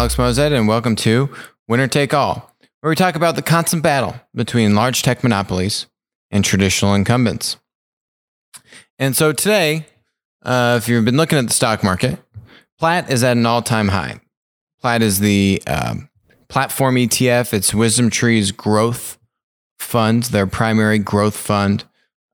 [0.00, 1.28] Alex Moazed, and welcome to
[1.68, 5.88] Winner Take All, where we talk about the constant battle between large tech monopolies
[6.30, 7.58] and traditional incumbents.
[8.98, 9.84] And so today,
[10.42, 12.18] uh, if you've been looking at the stock market,
[12.78, 14.22] PLAT is at an all time high.
[14.80, 16.08] PLAT is the um,
[16.48, 19.18] platform ETF, it's Wisdom Tree's growth
[19.78, 21.84] fund, their primary growth fund.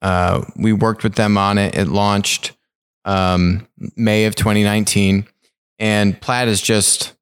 [0.00, 1.74] Uh, we worked with them on it.
[1.74, 2.56] It launched
[3.04, 5.26] um, May of 2019
[5.80, 7.15] and PLAT is just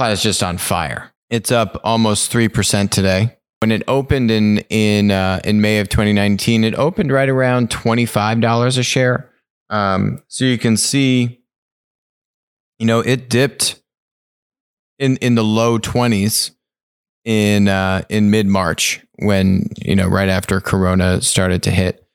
[0.00, 1.12] PLAT is just on fire.
[1.28, 3.36] It's up almost three percent today.
[3.60, 8.06] When it opened in in uh, in May of 2019, it opened right around twenty
[8.06, 9.30] five dollars a share.
[9.68, 11.42] Um, so you can see,
[12.78, 13.82] you know, it dipped
[14.98, 16.52] in in the low twenties
[17.26, 22.08] in uh, in mid March when you know right after Corona started to hit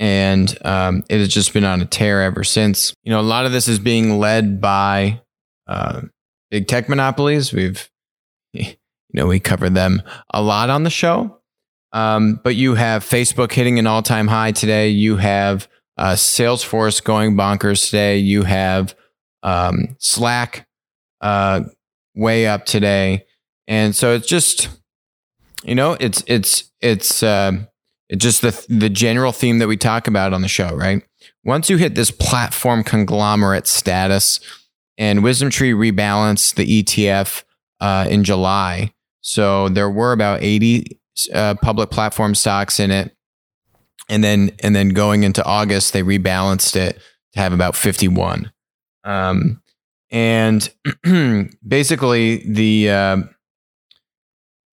[0.00, 2.92] and um, it has just been on a tear ever since.
[3.04, 5.20] You know, a lot of this is being led by
[5.68, 6.00] uh,
[6.50, 7.52] big tech monopolies.
[7.52, 7.88] We've,
[8.52, 8.74] you
[9.12, 11.38] know, we cover them a lot on the show.
[11.92, 14.88] Um, but you have Facebook hitting an all-time high today.
[14.90, 18.18] You have uh, Salesforce going bonkers today.
[18.18, 18.94] You have
[19.42, 20.68] um, Slack
[21.20, 21.62] uh,
[22.14, 23.26] way up today,
[23.66, 24.68] and so it's just,
[25.64, 27.22] you know, it's it's it's.
[27.22, 27.64] Uh,
[28.16, 31.02] just the the general theme that we talk about on the show, right?
[31.44, 34.40] Once you hit this platform conglomerate status,
[35.00, 37.42] and Wisdom Tree rebalanced the ETF
[37.80, 41.00] uh, in July, so there were about eighty
[41.32, 43.16] uh, public platform stocks in it,
[44.10, 47.00] and then and then going into August, they rebalanced it
[47.32, 48.52] to have about fifty one,
[49.04, 49.62] um,
[50.10, 50.70] and
[51.66, 53.16] basically the uh,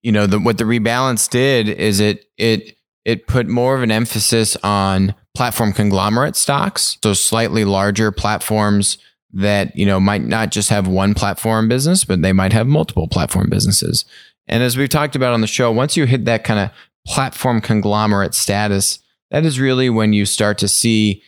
[0.02, 3.90] you know the what the rebalance did is it it it put more of an
[3.90, 8.98] emphasis on platform conglomerate stocks, so slightly larger platforms
[9.32, 13.08] that you know might not just have one platform business, but they might have multiple
[13.08, 14.04] platform businesses.
[14.46, 16.70] And as we've talked about on the show, once you hit that kind of
[17.06, 18.98] platform conglomerate status,
[19.30, 21.22] that is really when you start to see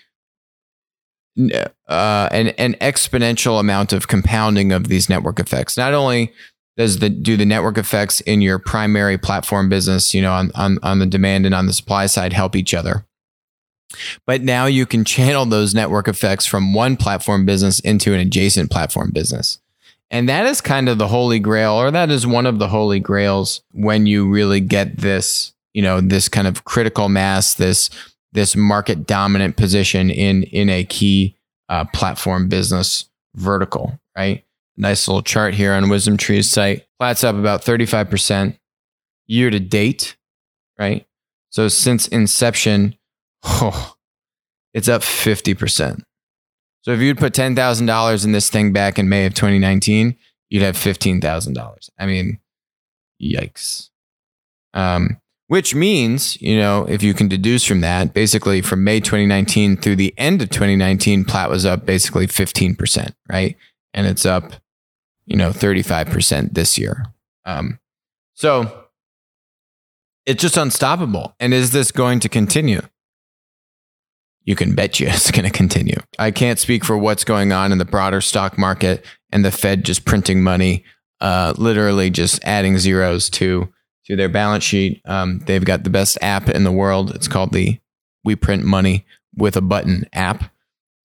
[1.39, 5.77] uh, an, an exponential amount of compounding of these network effects.
[5.77, 6.33] Not only
[6.77, 10.79] does the do the network effects in your primary platform business, you know, on, on,
[10.83, 13.05] on the demand and on the supply side help each other.
[14.27, 18.71] But now you can channel those network effects from one platform business into an adjacent
[18.71, 19.61] platform business.
[20.11, 22.99] And that is kind of the holy grail, or that is one of the holy
[22.99, 27.91] grails when you really get this, you know, this kind of critical mass, this
[28.33, 31.37] this market dominant position in in a key
[31.69, 34.45] uh, platform business vertical, right?
[34.77, 36.87] Nice little chart here on Wisdom Tree's site.
[36.99, 38.59] Plat's up about 35%
[39.27, 40.17] year to date,
[40.79, 41.07] right?
[41.51, 42.97] So since inception,
[43.43, 43.95] oh,
[44.73, 46.03] it's up 50%.
[46.83, 50.17] So if you'd put $10,000 in this thing back in May of 2019,
[50.49, 51.91] you'd have $15,000.
[51.99, 52.41] I mean,
[53.23, 53.91] yikes.
[54.73, 59.77] Um, which means, you know, if you can deduce from that, basically from May 2019
[59.77, 63.57] through the end of 2019, Platt was up basically 15%, right?
[63.93, 64.53] And it's up
[65.31, 67.07] you know, 35% this year.
[67.45, 67.79] Um,
[68.35, 68.87] so
[70.27, 71.37] it's just unstoppable.
[71.39, 72.81] And is this going to continue?
[74.51, 75.95] You can bet you it's going to continue.
[76.19, 79.85] I can't speak for what's going on in the broader stock market and the Fed
[79.85, 80.85] just printing money,
[81.21, 83.73] uh, literally just adding zeros to
[84.07, 85.03] to their balance sheet.
[85.05, 87.15] Um, they've got the best app in the world.
[87.15, 87.79] It's called the
[88.25, 89.07] We Print Money
[89.37, 90.53] with a Button app.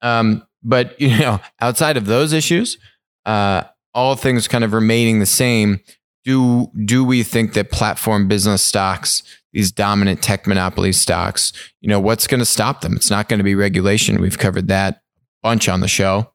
[0.01, 2.79] Um, but you know, outside of those issues,
[3.27, 5.81] uh, all things kind of remaining the same,
[6.23, 9.21] do do we think that platform business stocks,
[9.55, 12.93] these dominant tech monopoly stocks, you know, what's going to stop them?
[12.93, 14.19] It's not going to be regulation.
[14.19, 15.01] We've covered that
[15.41, 16.29] bunch on the show.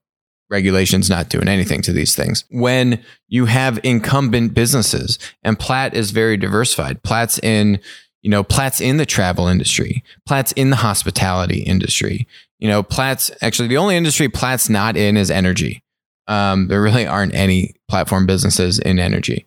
[0.48, 2.46] Regulation's not doing anything to these things.
[2.50, 7.02] When you have incumbent businesses, and Platt is very diversified.
[7.02, 7.78] Platt's in,
[8.22, 10.02] you know, Platt's in the travel industry.
[10.26, 12.26] Platt's in the hospitality industry.
[12.58, 15.82] You know, Platt's actually the only industry Platt's not in is energy.
[16.26, 19.44] Um, there really aren't any platform businesses in energy.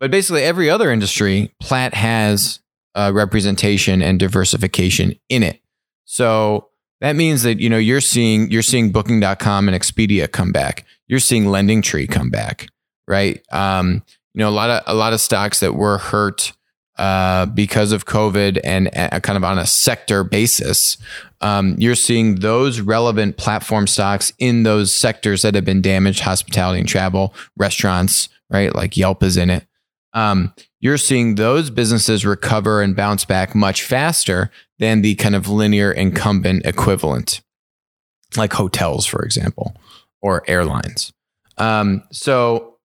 [0.00, 2.58] But basically, every other industry, Platt has
[2.94, 5.60] uh, representation and diversification in it.
[6.04, 6.68] So
[7.00, 10.84] that means that you know you're seeing you're seeing Booking.com and Expedia come back.
[11.06, 12.68] You're seeing Lending Tree come back,
[13.06, 13.42] right?
[13.52, 14.02] Um,
[14.34, 16.52] you know a lot of a lot of stocks that were hurt
[16.96, 20.96] uh, because of COVID and uh, kind of on a sector basis,
[21.40, 26.78] um, you're seeing those relevant platform stocks in those sectors that have been damaged hospitality
[26.78, 28.74] and travel, restaurants, right?
[28.74, 29.66] Like Yelp is in it.
[30.12, 35.48] Um, you're seeing those businesses recover and bounce back much faster than the kind of
[35.48, 37.40] linear incumbent equivalent,
[38.36, 39.74] like hotels, for example,
[40.20, 41.10] or airlines.
[41.56, 42.76] Um, so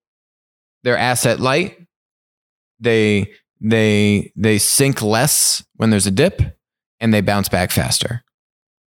[0.83, 1.77] they're asset light.
[2.79, 6.41] They they they sink less when there's a dip
[7.01, 8.23] and they bounce back faster.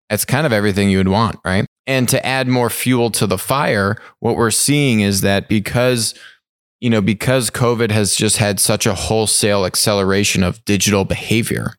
[0.08, 1.66] That's kind of everything you would want, right?
[1.84, 6.14] And to add more fuel to the fire, what we're seeing is that because
[6.81, 11.75] you know, because COVID has just had such a wholesale acceleration of digital behavior,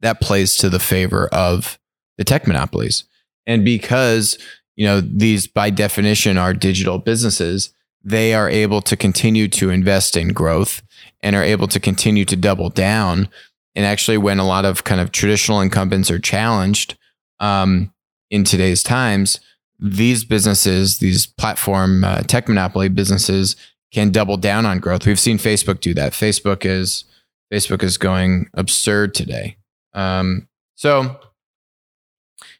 [0.00, 1.78] that plays to the favor of
[2.18, 3.04] the tech monopolies.
[3.46, 4.36] And because,
[4.76, 7.72] you know, these by definition are digital businesses,
[8.04, 10.82] they are able to continue to invest in growth
[11.22, 13.28] and are able to continue to double down.
[13.74, 16.98] And actually, when a lot of kind of traditional incumbents are challenged
[17.38, 17.92] um,
[18.28, 19.40] in today's times,
[19.82, 23.56] these businesses, these platform uh, tech monopoly businesses,
[23.92, 25.06] can double down on growth.
[25.06, 26.12] We've seen Facebook do that.
[26.12, 27.04] Facebook is
[27.52, 29.58] Facebook is going absurd today.
[29.92, 31.20] Um, so,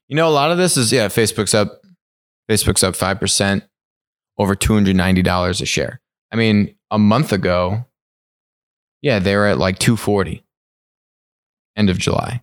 [0.09, 1.81] you know, a lot of this is yeah, Facebook's up.
[2.51, 3.65] Facebook's up five percent,
[4.37, 6.01] over two hundred ninety dollars a share.
[6.33, 7.87] I mean, a month ago,
[9.01, 10.45] yeah, they were at like two forty.
[11.77, 12.43] End of July.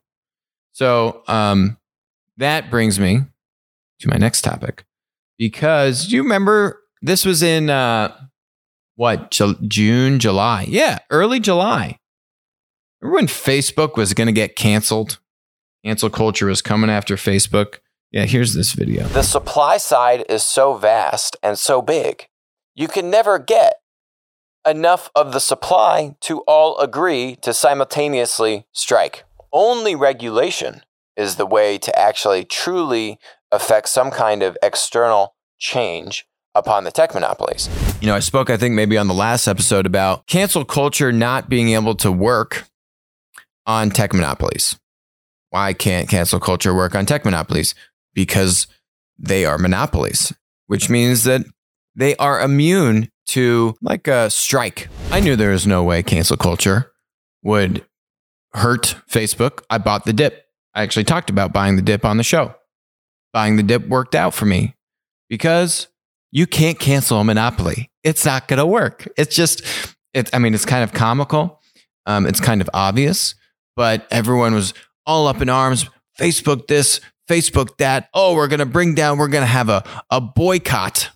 [0.72, 1.78] So um,
[2.38, 3.24] that brings me
[4.00, 4.86] to my next topic
[5.38, 8.16] because you remember this was in uh,
[8.96, 9.31] what
[9.68, 10.66] June, July?
[10.68, 11.98] Yeah, early July.
[13.01, 15.19] Remember when Facebook was going to get canceled?
[15.86, 17.80] Cancel culture was coming after Facebook.
[18.12, 19.07] Yeah, here's this video.
[19.07, 22.28] The supply side is so vast and so big,
[22.75, 23.75] you can never get
[24.68, 29.24] enough of the supply to all agree to simultaneously strike.
[29.54, 30.81] Only regulation
[31.16, 33.19] is the way to actually truly
[33.51, 36.25] affect some kind of external change
[36.56, 37.69] upon the tech monopolies.
[38.01, 41.50] You know, I spoke, I think, maybe on the last episode about cancel culture not
[41.50, 42.66] being able to work
[43.66, 44.80] on tech monopolies.
[45.51, 47.75] Why can't cancel culture work on tech monopolies?
[48.13, 48.68] Because
[49.18, 50.34] they are monopolies,
[50.68, 51.46] which means that
[51.96, 54.88] they are immune to like a strike.
[55.12, 56.92] I knew there was no way cancel culture
[57.44, 57.86] would
[58.54, 59.63] hurt Facebook.
[59.69, 60.46] I bought the dip.
[60.74, 62.56] I actually talked about buying the dip on the show.
[63.34, 64.76] Buying the dip worked out for me
[65.30, 65.88] because
[66.31, 67.92] you can't cancel a monopoly.
[68.04, 69.08] It's not going to work.
[69.18, 69.64] It's just,
[70.14, 71.62] it's, I mean, it's kind of comical.
[72.06, 73.36] Um, it's kind of obvious,
[73.76, 74.74] but everyone was
[75.06, 75.88] all up in arms.
[76.18, 78.10] Facebook this, Facebook that.
[78.14, 81.10] Oh, we're going to bring down, we're going to have a, a boycott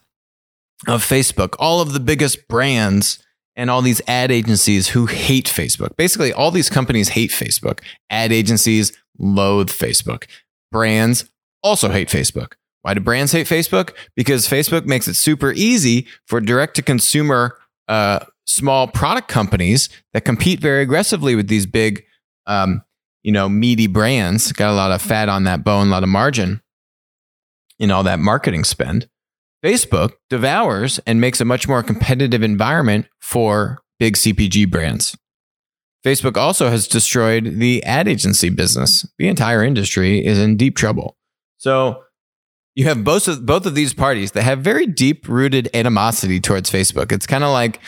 [0.87, 1.55] of Facebook.
[1.59, 3.19] All of the biggest brands
[3.55, 5.95] and all these ad agencies who hate Facebook.
[5.95, 7.79] Basically, all these companies hate Facebook.
[8.09, 10.25] Ad agencies loathe Facebook.
[10.71, 11.29] Brands
[11.63, 12.53] also hate Facebook.
[12.81, 13.91] Why do brands hate Facebook?
[14.15, 17.57] Because Facebook makes it super easy for direct to consumer
[17.87, 22.03] uh, small product companies that compete very aggressively with these big
[22.45, 22.83] um,
[23.23, 26.09] you know, meaty brands, got a lot of fat on that bone, a lot of
[26.09, 26.61] margin
[27.79, 29.07] in all that marketing spend.
[29.63, 35.17] Facebook devours and makes a much more competitive environment for big CPG brands.
[36.05, 39.07] Facebook also has destroyed the ad agency business.
[39.17, 41.15] The entire industry is in deep trouble.
[41.63, 42.03] So
[42.75, 46.69] you have both of both of these parties that have very deep rooted animosity towards
[46.69, 47.13] Facebook.
[47.13, 47.79] It's kind of like,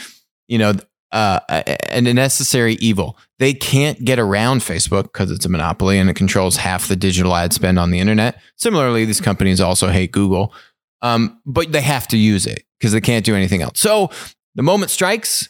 [0.47, 0.75] you know,
[1.11, 3.17] uh, a necessary evil.
[3.37, 7.35] They can't get around Facebook because it's a monopoly and it controls half the digital
[7.35, 8.39] ad spend on the internet.
[8.55, 10.53] Similarly, these companies also hate Google,
[11.01, 13.77] um, but they have to use it because they can't do anything else.
[13.81, 14.09] So
[14.55, 15.49] the moment strikes.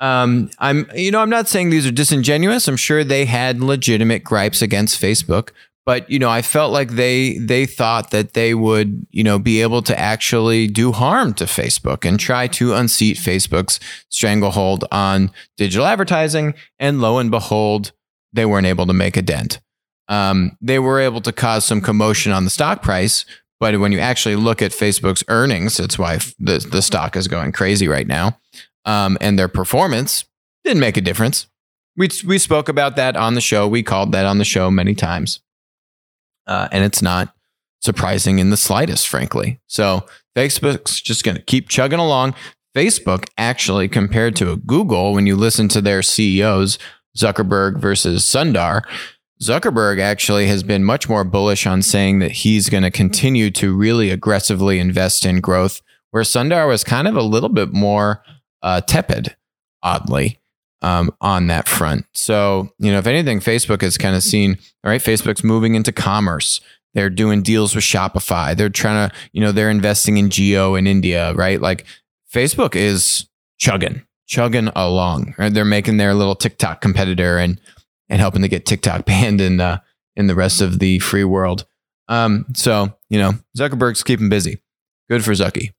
[0.00, 2.68] Um, I'm, you know, I'm not saying these are disingenuous.
[2.68, 5.50] I'm sure they had legitimate gripes against Facebook,
[5.88, 9.62] but you know i felt like they they thought that they would you know be
[9.62, 13.80] able to actually do harm to facebook and try to unseat facebook's
[14.10, 16.52] stranglehold on digital advertising.
[16.78, 17.92] And lo and behold
[18.34, 19.60] they weren't able to make a dent.
[20.08, 23.24] Um, they were able to cause some commotion on the stock price
[23.58, 27.50] but when you actually look at facebook's earnings that's why the, the stock is going
[27.52, 28.38] crazy right now.
[28.84, 30.26] Um, and their performance
[30.64, 31.46] didn't make a difference.
[31.96, 33.66] We, we spoke about that on the show.
[33.66, 35.40] We called that on the show many times
[36.48, 37.34] uh, and it's not
[37.80, 39.60] surprising in the slightest, frankly.
[39.66, 40.04] So
[40.36, 42.34] Facebook's just going to keep chugging along.
[42.74, 46.78] Facebook actually, compared to Google, when you listen to their CEOs,
[47.16, 48.82] Zuckerberg versus Sundar,
[49.40, 53.76] Zuckerberg actually has been much more bullish on saying that he's going to continue to
[53.76, 58.22] really aggressively invest in growth, where Sundar was kind of a little bit more
[58.62, 59.36] uh, tepid,
[59.82, 60.40] oddly
[60.82, 62.06] um, on that front.
[62.14, 65.92] So, you know, if anything, Facebook has kind of seen, all right, Facebook's moving into
[65.92, 66.60] commerce.
[66.94, 68.56] They're doing deals with Shopify.
[68.56, 71.60] They're trying to, you know, they're investing in Jio in India, right?
[71.60, 71.84] Like
[72.32, 73.26] Facebook is
[73.58, 75.34] chugging, chugging along.
[75.38, 75.52] Right?
[75.52, 77.60] They're making their little TikTok competitor and
[78.10, 79.80] and helping to get TikTok banned in uh,
[80.16, 81.66] in the rest of the free world.
[82.08, 84.62] Um, so you know, Zuckerberg's keeping busy.
[85.10, 85.72] Good for Zucky.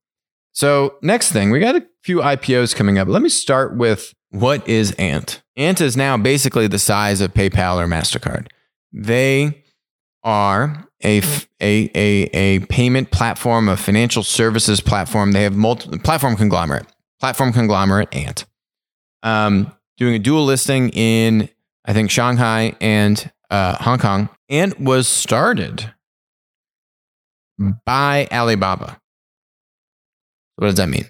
[0.59, 3.07] So, next thing, we got a few IPOs coming up.
[3.07, 5.41] Let me start with what is Ant?
[5.55, 8.47] Ant is now basically the size of PayPal or MasterCard.
[8.91, 9.63] They
[10.21, 11.21] are a,
[11.61, 15.31] a, a, a payment platform, a financial services platform.
[15.31, 16.87] They have multiple platform conglomerate,
[17.21, 18.43] platform conglomerate Ant.
[19.23, 21.47] Um, doing a dual listing in,
[21.85, 25.93] I think, Shanghai and uh, Hong Kong, Ant was started
[27.85, 28.99] by Alibaba.
[30.59, 31.05] What does that mean?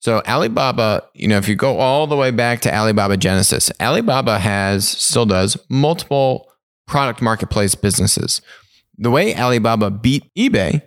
[0.00, 4.38] So Alibaba, you know, if you go all the way back to Alibaba Genesis, Alibaba
[4.38, 6.52] has still does multiple
[6.86, 8.42] product marketplace businesses.
[8.98, 10.82] The way Alibaba beat eBay,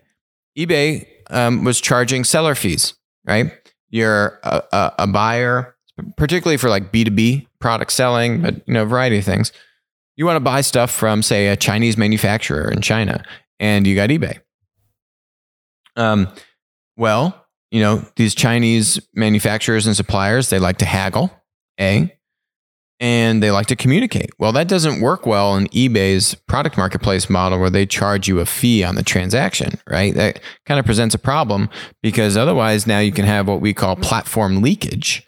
[0.56, 2.94] eBay um, was charging seller fees,
[3.26, 3.52] right?
[3.90, 5.76] You're a, a, a buyer,
[6.16, 9.52] particularly for like B2B product selling, but you know, a variety of things.
[10.18, 13.24] You want to buy stuff from, say, a Chinese manufacturer in China,
[13.60, 14.40] and you got eBay.
[15.96, 16.28] Um,
[16.96, 17.43] well,
[17.74, 21.32] you know, these Chinese manufacturers and suppliers, they like to haggle,
[21.80, 22.16] A,
[23.00, 24.30] and they like to communicate.
[24.38, 28.46] Well, that doesn't work well in eBay's product marketplace model where they charge you a
[28.46, 30.14] fee on the transaction, right?
[30.14, 31.68] That kind of presents a problem
[32.04, 35.26] because otherwise now you can have what we call platform leakage.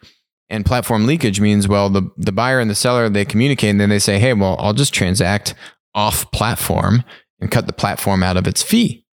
[0.48, 3.90] And platform leakage means, well, the, the buyer and the seller, they communicate and then
[3.90, 5.56] they say, hey, well, I'll just transact
[5.96, 7.04] off platform
[7.40, 9.04] and cut the platform out of its fee.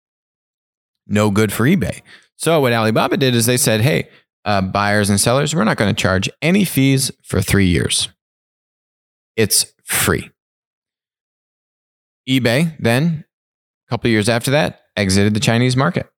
[1.06, 2.02] No good for eBay.
[2.42, 4.08] So what Alibaba did is they said, hey,
[4.44, 8.08] uh, buyers and sellers, we're not going to charge any fees for three years.
[9.36, 10.28] It's free.
[12.28, 13.24] eBay then,
[13.86, 16.08] a couple years after that, exited the Chinese market.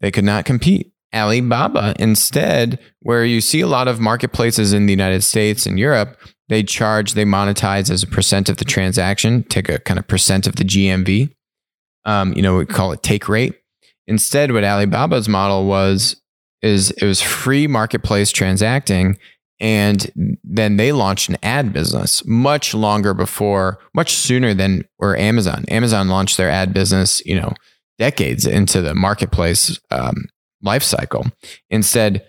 [0.00, 0.92] They could not compete.
[1.14, 6.18] Alibaba instead, where you see a lot of marketplaces in the United States and Europe,
[6.48, 10.46] they charge, they monetize as a percent of the transaction, take a kind of percent
[10.46, 11.30] of the GMV.
[12.06, 13.54] Um, you know, we call it take rate.
[14.08, 16.20] Instead, what Alibaba's model was
[16.62, 19.16] is it was free marketplace transacting
[19.60, 25.64] and then they launched an ad business much longer before much sooner than or amazon.
[25.68, 27.52] Amazon launched their ad business you know
[27.98, 30.26] decades into the marketplace um,
[30.62, 31.26] life cycle.
[31.70, 32.26] Instead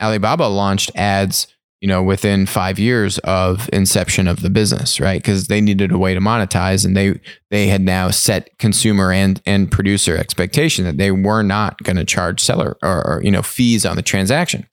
[0.00, 1.46] alibaba launched ads
[1.80, 5.22] you know, within five years of inception of the business, right?
[5.22, 7.20] Because they needed a way to monetize, and they
[7.50, 12.04] they had now set consumer and and producer expectation that they were not going to
[12.04, 14.66] charge seller or, or you know fees on the transaction,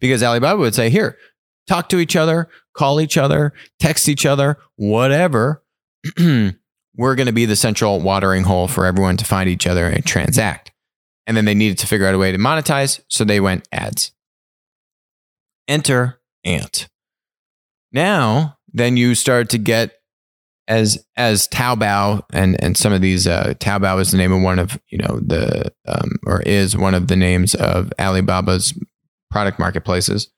[0.00, 1.18] because Alibaba would say, here,
[1.68, 5.62] talk to each other, call each other, text each other, whatever.
[6.96, 10.04] we're going to be the central watering hole for everyone to find each other and
[10.04, 10.72] transact.
[11.26, 14.12] And then they needed to figure out a way to monetize, so they went ads
[15.70, 16.88] enter ant.
[17.92, 19.94] Now, then you start to get
[20.68, 24.58] as as Taobao and and some of these uh, Taobao is the name of one
[24.58, 28.78] of you know the um, or is one of the names of Alibaba's
[29.30, 30.28] product marketplaces.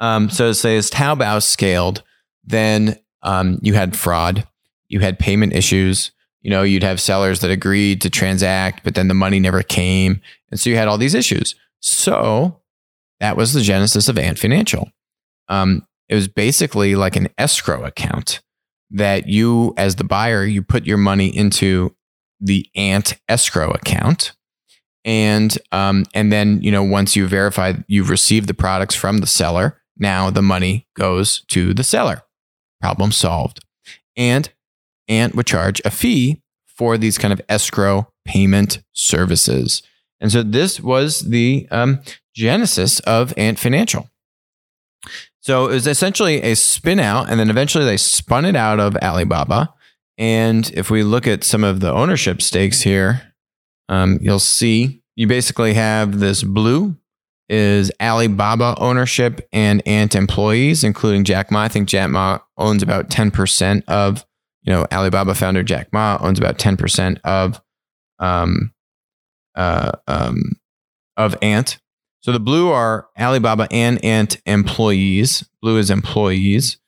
[0.00, 2.02] Um, so say as Taobao scaled,
[2.44, 4.46] then um, you had fraud,
[4.88, 6.12] you had payment issues.
[6.42, 10.20] You know, you'd have sellers that agreed to transact, but then the money never came,
[10.50, 11.54] and so you had all these issues.
[11.78, 12.61] So
[13.22, 14.90] that was the genesis of Ant Financial.
[15.48, 18.42] Um, it was basically like an escrow account
[18.90, 21.94] that you, as the buyer, you put your money into
[22.40, 24.32] the Ant escrow account.
[25.04, 29.26] And um, and then you know once you verify you've received the products from the
[29.26, 32.22] seller, now the money goes to the seller.
[32.80, 33.60] Problem solved.
[34.16, 34.52] And
[35.08, 39.82] Ant would charge a fee for these kind of escrow payment services.
[40.20, 42.00] And so this was the um,
[42.34, 44.08] genesis of Ant Financial.
[45.40, 48.96] So it was essentially a spin out, and then eventually they spun it out of
[48.96, 49.74] Alibaba.
[50.16, 53.34] And if we look at some of the ownership stakes here,
[53.88, 56.96] um, you'll see you basically have this blue
[57.48, 61.62] is Alibaba ownership and Ant employees, including Jack Ma.
[61.62, 64.24] I think Jack Ma owns about 10% of,
[64.62, 67.60] you know, Alibaba founder Jack Ma owns about 10% of,
[68.18, 68.72] um,
[69.54, 70.52] uh, um,
[71.16, 71.78] of Ant.
[72.22, 75.44] So the blue are Alibaba and Ant employees.
[75.60, 76.78] Blue is employees.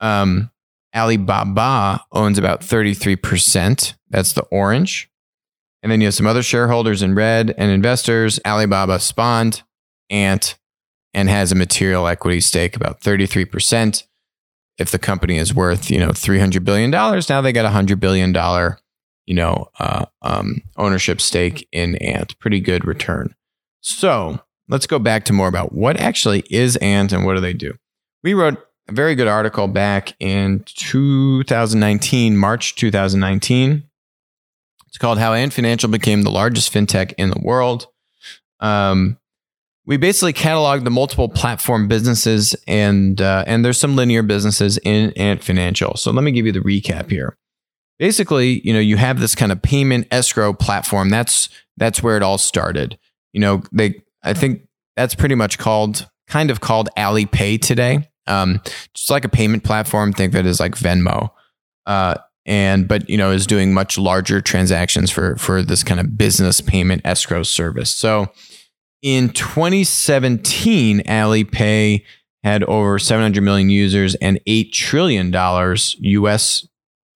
[0.00, 0.50] Um,
[0.94, 3.94] Alibaba owns about 33%.
[4.10, 5.08] That's the orange.
[5.82, 8.40] And then you have some other shareholders in red and investors.
[8.44, 9.62] Alibaba spawned
[10.10, 10.58] Ant
[11.14, 14.04] and has a material equity stake about 33%.
[14.78, 18.34] If the company is worth, you know, $300 billion, now they got a $100 billion,
[19.26, 22.36] you know, uh, um, ownership stake in Ant.
[22.40, 23.34] Pretty good return.
[23.80, 24.40] So
[24.72, 27.74] let's go back to more about what actually is Ant and what do they do.
[28.24, 33.84] We wrote a very good article back in 2019, March 2019.
[34.88, 37.86] It's called How Ant Financial Became the Largest FinTech in the World.
[38.60, 39.18] Um,
[39.84, 45.12] we basically cataloged the multiple platform businesses and uh, and there's some linear businesses in
[45.16, 45.96] Ant Financial.
[45.96, 47.36] So let me give you the recap here.
[47.98, 51.10] Basically, you know, you have this kind of payment escrow platform.
[51.10, 52.98] That's that's where it all started.
[53.32, 54.62] You know, they I think
[54.96, 58.08] that's pretty much called kind of called Alipay today.
[58.26, 58.60] Um,
[58.94, 60.12] just like a payment platform.
[60.12, 61.30] Think it as like Venmo.
[61.86, 66.16] Uh, and but you know is doing much larger transactions for for this kind of
[66.16, 67.94] business payment escrow service.
[67.94, 68.32] So
[69.02, 72.02] in 2017, Alipay
[72.44, 76.66] had over 700 million users and eight trillion dollars U.S.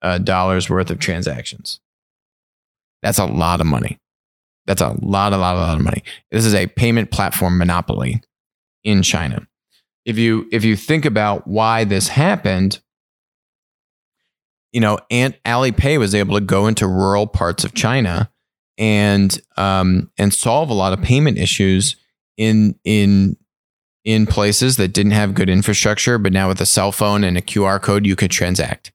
[0.02, 1.80] Uh, dollars worth of transactions.
[3.02, 3.98] That's a lot of money.
[4.66, 6.02] That's a lot, a lot, a lot of money.
[6.30, 8.20] This is a payment platform monopoly
[8.84, 9.46] in China.
[10.04, 12.80] If you if you think about why this happened,
[14.72, 18.30] you know, Ant Alipay was able to go into rural parts of China
[18.78, 21.96] and um, and solve a lot of payment issues
[22.36, 23.36] in in
[24.04, 27.42] in places that didn't have good infrastructure, but now with a cell phone and a
[27.42, 28.92] QR code, you could transact.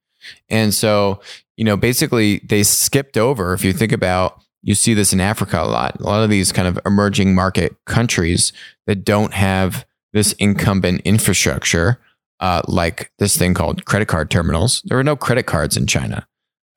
[0.47, 1.19] And so,
[1.57, 3.53] you know, basically they skipped over.
[3.53, 5.99] If you think about, you see this in Africa a lot.
[5.99, 8.53] A lot of these kind of emerging market countries
[8.87, 11.99] that don't have this incumbent infrastructure,
[12.39, 14.81] uh, like this thing called credit card terminals.
[14.85, 16.27] There were no credit cards in China,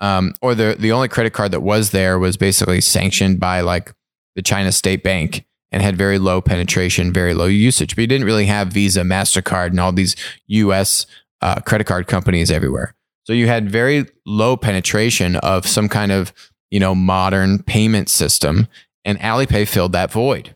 [0.01, 3.93] um, or the the only credit card that was there was basically sanctioned by like
[4.35, 7.97] the China State Bank and had very low penetration, very low usage.
[7.97, 11.07] But you didn't really have Visa, Mastercard, and all these U.S.
[11.41, 12.95] Uh, credit card companies everywhere.
[13.25, 16.33] So you had very low penetration of some kind of
[16.71, 18.69] you know modern payment system,
[19.05, 20.55] and Alipay filled that void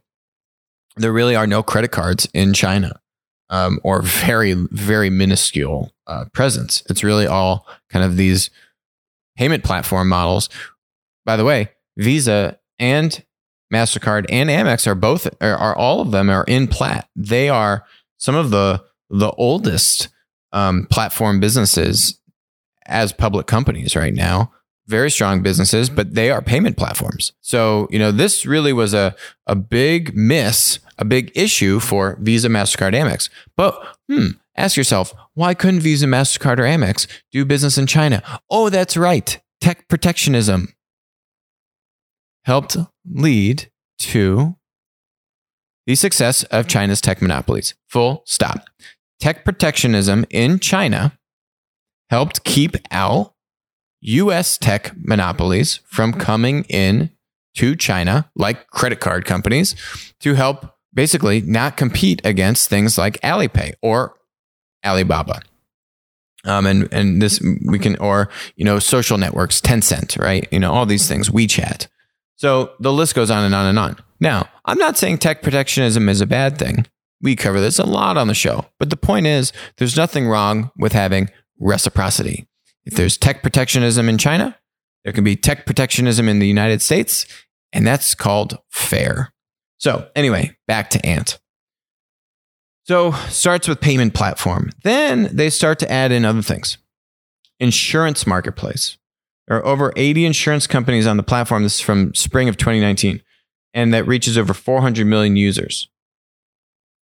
[0.98, 3.00] there really are no credit cards in China
[3.50, 6.82] um, or very, very minuscule uh, presence.
[6.90, 8.50] It's really all kind of these
[9.36, 10.48] payment platform models.
[11.24, 13.24] By the way, Visa and
[13.72, 17.09] MasterCard and Amex are both, are, are all of them are in plat.
[17.14, 17.85] They are
[18.18, 20.09] some of the, the oldest
[20.52, 22.20] um, platform businesses
[22.87, 24.52] as public companies right now
[24.88, 27.33] very strong businesses, but they are payment platforms.
[27.40, 29.14] So, you know, this really was a,
[29.46, 33.31] a big miss a big issue for Visa, MasterCard, Amex.
[33.57, 38.22] But hmm, ask yourself, why couldn't Visa, MasterCard, or Amex do business in China?
[38.51, 39.40] Oh, that's right.
[39.61, 40.74] Tech protectionism
[42.44, 42.77] helped
[43.09, 43.70] lead
[44.01, 44.57] to
[45.87, 47.74] the success of China's tech monopolies.
[47.88, 48.64] Full stop.
[49.20, 51.18] Tech protectionism in China
[52.11, 53.35] helped keep out
[54.00, 57.11] US tech monopolies from coming in
[57.56, 59.74] to China, like credit card companies,
[60.20, 64.14] to help basically not compete against things like Alipay or
[64.84, 65.40] Alibaba.
[66.44, 70.46] Um, and and this we can or you know social networks, Tencent, right?
[70.52, 71.88] You know all these things, WeChat.
[72.37, 73.96] So the list goes on and on and on.
[74.20, 76.87] Now, I'm not saying tech protectionism is a bad thing.
[77.20, 80.70] We cover this a lot on the show, but the point is, there's nothing wrong
[80.76, 82.47] with having reciprocity.
[82.88, 84.57] If there's tech protectionism in China,
[85.05, 87.27] there can be tech protectionism in the United States,
[87.70, 89.35] and that's called fair.
[89.77, 91.38] So, anyway, back to Ant.
[92.85, 94.70] So, starts with payment platform.
[94.85, 96.79] Then they start to add in other things.
[97.61, 98.96] Insurance marketplace.
[99.46, 101.64] There are over 80 insurance companies on the platform.
[101.64, 103.22] This is from spring of 2019,
[103.74, 105.90] and that reaches over 400 million users.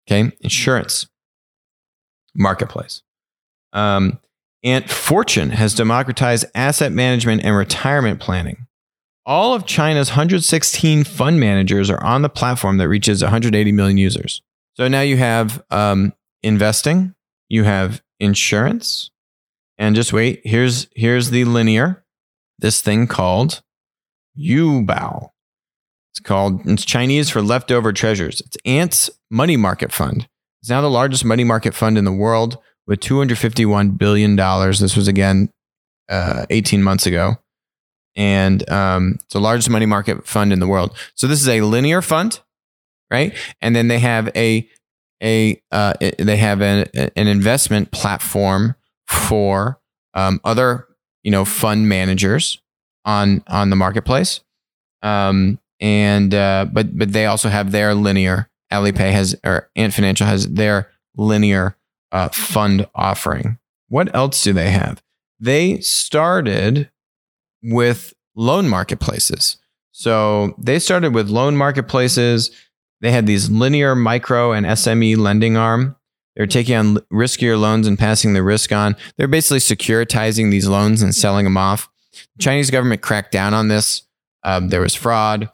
[0.05, 1.07] Okay, insurance
[2.35, 3.03] marketplace.
[3.71, 4.19] Um,
[4.63, 8.67] Ant Fortune has democratized asset management and retirement planning.
[9.25, 14.41] All of China's 116 fund managers are on the platform that reaches 180 million users.
[14.75, 17.13] So now you have um, investing,
[17.49, 19.11] you have insurance,
[19.77, 20.41] and just wait.
[20.43, 22.03] Here's here's the linear.
[22.59, 23.61] This thing called
[24.37, 25.29] Yu'ebao.
[26.13, 28.41] It's called it's Chinese for leftover treasures.
[28.41, 30.27] It's Ant's money market fund.
[30.61, 34.79] It's now the largest money market fund in the world with 251 billion dollars.
[34.79, 35.49] This was again
[36.09, 37.37] uh, 18 months ago
[38.17, 40.97] and um, it's the largest money market fund in the world.
[41.13, 42.41] So this is a linear fund,
[43.11, 43.33] right?
[43.61, 44.67] And then they have a
[45.23, 48.75] a uh, they have an an investment platform
[49.07, 49.79] for
[50.15, 50.87] um, other
[51.23, 52.59] you know fund managers
[53.05, 54.41] on on the marketplace.
[55.03, 58.49] Um, and uh, but but they also have their linear.
[58.73, 61.76] Alipay has or Ant Financial has their linear
[62.11, 63.57] uh, fund offering.
[63.89, 65.01] What else do they have?
[65.39, 66.89] They started
[67.63, 69.57] with loan marketplaces.
[69.91, 72.51] So they started with loan marketplaces.
[73.01, 75.95] They had these linear micro and SME lending arm.
[76.35, 78.95] They're taking on riskier loans and passing the risk on.
[79.17, 81.89] They're basically securitizing these loans and selling them off.
[82.37, 84.03] The Chinese government cracked down on this.
[84.43, 85.49] Um, there was fraud.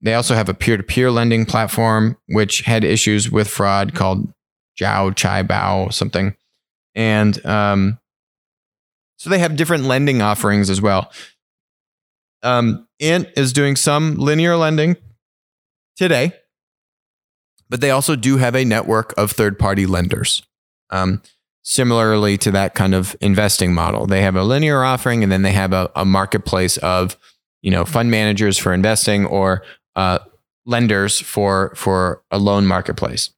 [0.00, 4.33] they also have a peer-to-peer lending platform which had issues with fraud called
[4.78, 6.34] Zhao Cai Bao something,
[6.94, 7.98] and um,
[9.16, 11.12] so they have different lending offerings as well.
[12.42, 14.96] Um, Ant is doing some linear lending
[15.96, 16.32] today,
[17.70, 20.42] but they also do have a network of third-party lenders.
[20.90, 21.22] Um,
[21.62, 25.52] similarly to that kind of investing model, they have a linear offering, and then they
[25.52, 27.16] have a, a marketplace of
[27.62, 29.62] you know fund managers for investing or
[29.96, 30.18] uh,
[30.66, 33.30] lenders for for a loan marketplace.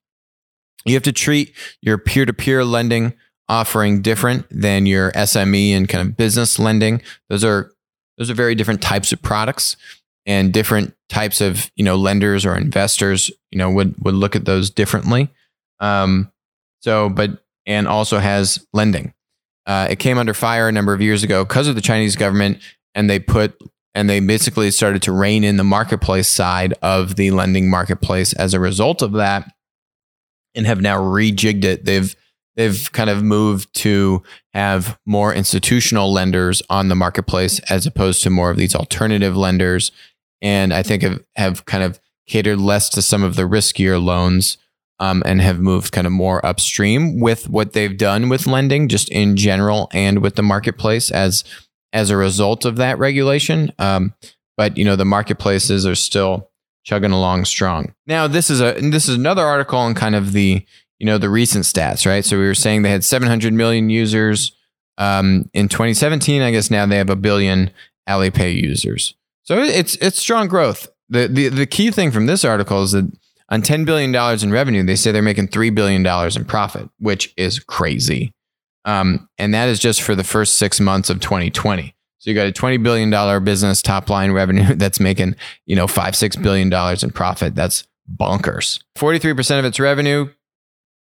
[0.87, 3.12] You have to treat your peer to peer lending
[3.49, 7.03] offering different than your SME and kind of business lending.
[7.29, 7.72] Those are
[8.18, 9.77] those are very different types of products
[10.25, 14.44] and different types of you know lenders or investors you know would would look at
[14.44, 15.29] those differently.
[15.81, 16.33] Um,
[16.81, 19.12] so, but Ant also has lending.
[19.66, 22.59] Uh, it came under fire a number of years ago because of the Chinese government,
[22.94, 23.61] and they put
[23.94, 28.55] and they basically started to rein in the marketplace side of the lending marketplace as
[28.55, 29.53] a result of that
[30.57, 32.14] and have now rejigged it they've
[32.57, 34.23] they've kind of moved to
[34.55, 39.92] have more institutional lenders on the marketplace as opposed to more of these alternative lenders
[40.42, 44.59] and i think have, have kind of catered less to some of the riskier loans
[44.99, 49.11] um, and have moved kind of more upstream with what they've done with lending just
[49.11, 51.45] in general and with the marketplace as
[51.92, 53.73] as a result of that regulation.
[53.79, 54.14] Um,
[54.57, 56.51] but you know the marketplaces are still
[56.87, 57.92] chugging along strong.
[58.07, 60.64] Now this is a this is another article on kind of the
[60.99, 62.25] you know the recent stats, right?
[62.25, 64.53] So we were saying they had 700 million users
[64.96, 66.40] um, in 2017.
[66.40, 67.70] I guess now they have a billion
[68.09, 69.14] Alipay users.
[69.42, 70.88] So it's it's strong growth.
[71.09, 73.11] The the the key thing from this article is that
[73.49, 76.88] on 10 billion dollars in revenue, they say they're making 3 billion dollars in profit,
[76.99, 78.33] which is crazy.
[78.85, 81.95] Um, and that is just for the first six months of 2020.
[82.26, 86.14] So you got a $20 billion business top line revenue that's making, you know, five,
[86.14, 87.54] $6 billion in profit.
[87.54, 88.82] That's bonkers.
[88.98, 90.28] 43% of its revenue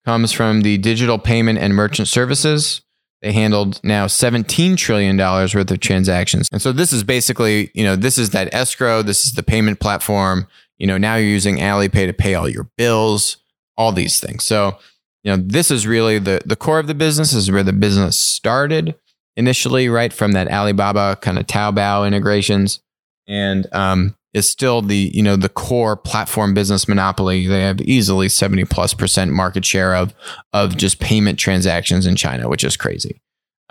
[0.05, 2.83] comes from the digital payment and merchant services.
[3.23, 6.49] They handled now $17 trillion worth of transactions.
[6.51, 9.01] And so this is basically, you know, this is that escrow.
[9.03, 10.49] This is the payment platform.
[10.79, 13.37] You know, now you're using Alipay to pay all your bills,
[13.77, 14.43] all these things.
[14.43, 14.79] So
[15.23, 18.15] you know, this is really the the core of the business is where the business
[18.15, 18.95] started
[19.37, 22.81] initially, right from that Alibaba kind of Taobao integrations,
[23.27, 27.47] and um, is still the you know the core platform business monopoly.
[27.47, 30.15] They have easily seventy plus percent market share of
[30.53, 33.21] of just payment transactions in China, which is crazy.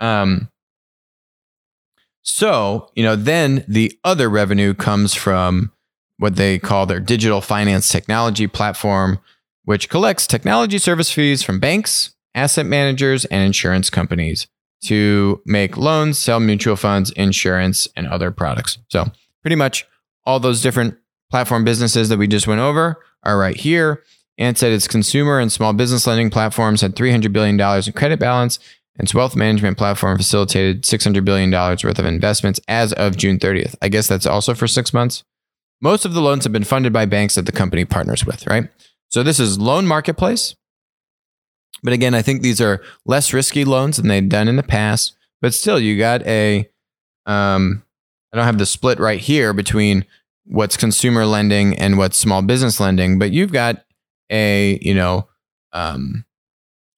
[0.00, 0.48] Um,
[2.22, 5.72] so you know, then the other revenue comes from
[6.18, 9.18] what they call their digital finance technology platform
[9.64, 14.46] which collects technology service fees from banks, asset managers, and insurance companies
[14.86, 18.78] to make loans, sell mutual funds, insurance, and other products.
[18.88, 19.06] So,
[19.42, 19.86] pretty much
[20.24, 20.96] all those different
[21.30, 24.02] platform businesses that we just went over are right here.
[24.36, 28.58] And said its consumer and small business lending platforms had $300 billion in credit balance,
[28.98, 33.76] and its wealth management platform facilitated $600 billion worth of investments as of June 30th.
[33.80, 35.22] I guess that's also for six months.
[35.80, 38.68] Most of the loans have been funded by banks that the company partners with, right?
[39.08, 40.56] So this is loan marketplace.
[41.84, 45.14] But again, I think these are less risky loans than they've done in the past.
[45.40, 46.68] But still, you got a,
[47.26, 47.84] um,
[48.32, 50.06] I don't have the split right here between
[50.46, 53.84] what's consumer lending and what's small business lending, but you've got
[54.30, 55.28] a, you know,
[55.72, 56.24] um,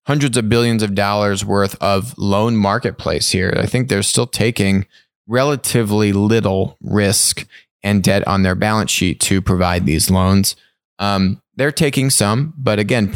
[0.06, 3.52] hundreds of billions of dollars worth of loan marketplace here.
[3.58, 4.86] I think they're still taking
[5.26, 7.46] relatively little risk
[7.82, 10.54] and debt on their balance sheet to provide these loans.
[10.98, 13.14] Um, they're taking some, but again,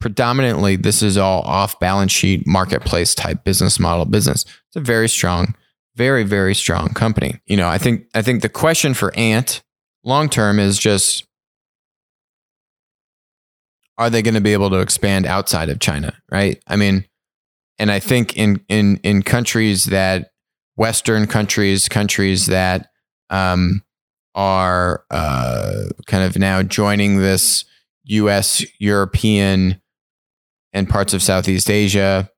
[0.00, 4.44] predominantly this is all off balance sheet marketplace type business model business.
[4.44, 5.54] It's a very strong,
[5.96, 7.40] very very strong company.
[7.46, 9.62] You know, I think I think the question for Ant
[10.04, 11.24] long term is just
[13.98, 16.62] are they going to be able to expand outside of China, right?
[16.68, 17.04] I mean,
[17.78, 20.30] and I think in in in countries that
[20.76, 22.90] Western countries, countries that
[23.30, 23.82] um,
[24.34, 27.64] are uh, kind of now joining this
[28.04, 29.82] U.S., European,
[30.78, 32.30] and parts of Southeast Asia,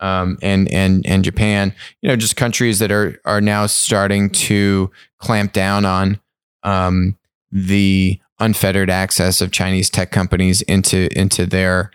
[0.00, 1.74] um, and and and Japan.
[2.02, 6.20] You know, just countries that are are now starting to clamp down on
[6.62, 7.16] um,
[7.52, 11.90] the unfettered access of Chinese tech companies into into their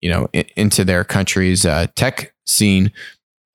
[0.00, 2.92] you know into their country's uh, tech scene.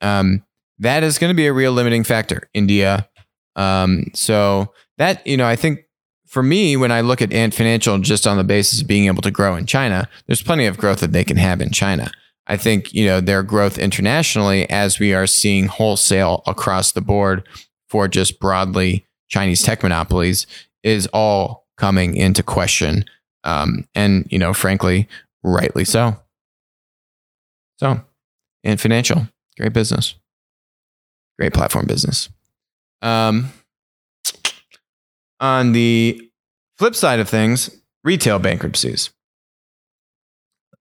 [0.01, 0.43] Um,
[0.79, 2.49] that is going to be a real limiting factor.
[2.53, 3.07] India.
[3.55, 5.84] Um, so that you know, I think
[6.35, 9.21] for me, when I look at Ant Financial just on the basis of being able
[9.21, 12.11] to grow in China, there's plenty of growth that they can have in China.
[12.45, 17.47] I think, you know, their growth internationally as we are seeing wholesale across the board
[17.87, 20.45] for just broadly Chinese tech monopolies
[20.83, 23.05] is all coming into question.
[23.45, 25.07] Um, and, you know, frankly,
[25.41, 26.17] rightly so.
[27.79, 28.01] So,
[28.65, 30.15] Ant Financial, great business,
[31.39, 32.27] great platform business.
[33.01, 33.53] Um,
[35.39, 36.24] on the
[36.77, 37.69] flip side of things,
[38.03, 39.11] retail bankruptcies.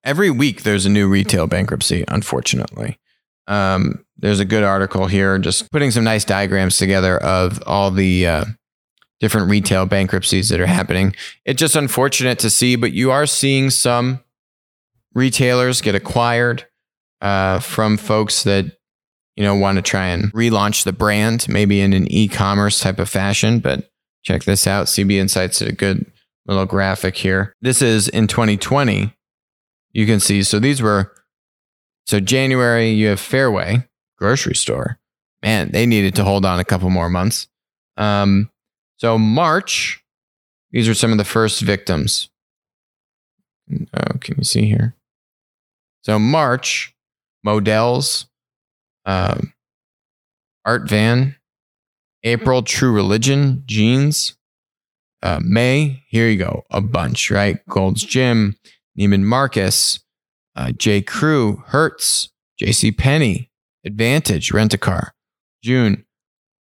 [0.03, 2.99] Every week there's a new retail bankruptcy, unfortunately.
[3.47, 8.27] Um, there's a good article here, just putting some nice diagrams together of all the
[8.27, 8.45] uh,
[9.21, 11.15] different retail bankruptcies that are happening.
[11.45, 14.23] It's just unfortunate to see, but you are seeing some
[15.15, 16.67] retailers get acquired
[17.21, 18.67] uh, from folks that
[19.37, 23.09] you know want to try and relaunch the brand, maybe in an e-commerce type of
[23.09, 23.61] fashion.
[23.61, 23.91] But
[24.25, 26.11] check this out: CB Insights a good
[26.47, 27.55] little graphic here.
[27.61, 29.15] This is in 2020.
[29.93, 30.43] You can see.
[30.43, 31.13] So these were
[32.07, 32.91] so January.
[32.91, 33.87] You have Fairway
[34.19, 34.99] grocery store.
[35.43, 37.49] Man, they needed to hold on a couple more months.
[37.97, 38.51] Um,
[38.97, 40.03] so March,
[40.71, 42.31] these are some of the first victims.
[43.71, 44.95] Oh, can you see here?
[46.03, 46.95] So March,
[47.43, 48.27] Modell's,
[49.05, 49.53] um,
[50.65, 51.37] Art Van,
[52.25, 54.37] April, True Religion, Jeans,
[55.23, 57.65] uh, May, here you go, a bunch, right?
[57.69, 58.57] Gold's Gym,
[58.99, 60.01] Neiman Marcus,
[60.57, 61.03] uh, J.
[61.03, 62.93] Crew, Hertz, J.C.
[62.93, 63.51] Penney,
[63.85, 65.15] Advantage, Rent a Car.
[65.63, 66.05] June,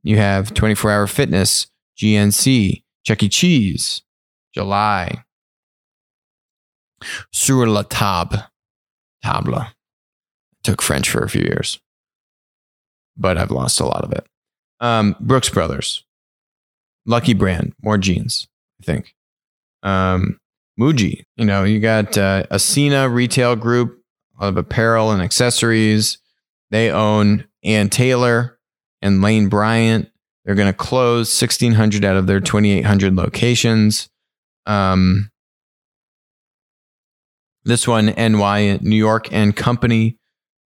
[0.03, 1.67] you have 24 Hour Fitness,
[1.99, 3.29] GNC, Chuck E.
[3.29, 4.03] Cheese.
[4.55, 5.25] July,
[7.33, 8.45] Sur la Table,
[9.23, 9.67] Table.
[10.63, 11.81] Took French for a few years,
[13.17, 14.27] but I've lost a lot of it.
[14.81, 16.05] Um, Brooks Brothers,
[17.07, 18.49] Lucky Brand, more jeans,
[18.81, 19.15] I think.
[19.83, 20.41] Um,
[20.79, 24.03] Muji, you know, you got uh, Ascena Retail Group
[24.39, 26.19] of apparel and accessories.
[26.71, 28.59] They own Ann Taylor
[29.03, 30.11] and Lane Bryant.
[30.45, 34.09] They're going to close 1,600 out of their 2,800 locations.
[34.67, 35.31] Um,
[37.65, 40.17] this one, NY, New York and Company.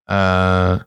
[0.07, 0.79] Uh,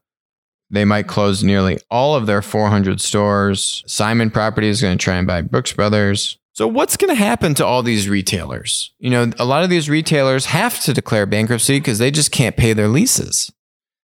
[0.74, 3.82] they might close nearly all of their 400 stores.
[3.86, 6.38] Simon Property is going to try and buy Brooks Brothers.
[6.52, 8.92] So, what's going to happen to all these retailers?
[8.98, 12.56] You know, a lot of these retailers have to declare bankruptcy because they just can't
[12.56, 13.50] pay their leases.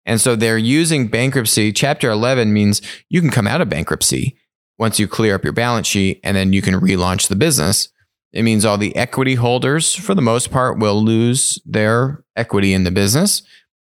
[0.05, 1.73] And so they're using bankruptcy.
[1.73, 4.37] Chapter 11 means you can come out of bankruptcy
[4.79, 7.89] once you clear up your balance sheet and then you can relaunch the business.
[8.33, 12.85] It means all the equity holders, for the most part, will lose their equity in
[12.85, 13.43] the business.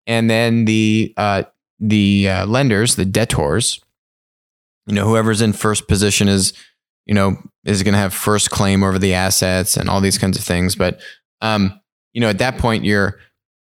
[0.07, 1.43] And then the, uh,
[1.79, 3.79] the uh, lenders, the debtors,
[4.85, 6.53] you know, whoever's in first position is,
[7.05, 10.37] you know, is going to have first claim over the assets and all these kinds
[10.37, 10.75] of things.
[10.75, 10.99] But,
[11.41, 11.79] um,
[12.13, 13.19] you know, at that point, you're,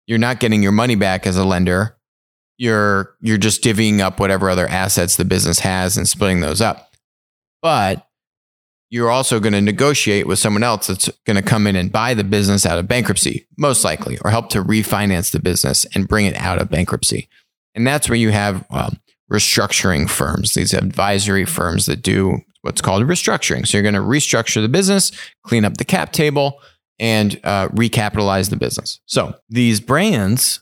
[0.07, 1.99] you're not getting your money back as a lender
[2.59, 6.91] you're you're just divvying up whatever other assets the business has and splitting those up.
[7.61, 8.05] But
[8.89, 12.13] you're also going to negotiate with someone else that's going to come in and buy
[12.13, 16.25] the business out of bankruptcy, most likely, or help to refinance the business and bring
[16.25, 17.29] it out of bankruptcy.
[17.75, 18.99] And that's where you have um,
[19.31, 23.67] restructuring firms, these advisory firms that do what's called restructuring.
[23.67, 25.11] So you're going to restructure the business,
[25.43, 26.59] clean up the cap table,
[26.99, 28.99] and uh, recapitalize the business.
[29.05, 30.61] So these brands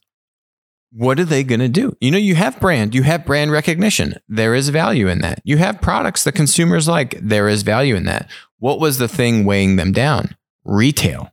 [0.91, 1.95] what are they going to do?
[1.99, 4.15] You know, you have brand, you have brand recognition.
[4.27, 5.41] There is value in that.
[5.43, 7.19] You have products that consumers like.
[7.21, 8.29] There is value in that.
[8.59, 10.35] What was the thing weighing them down?
[10.63, 11.31] Retail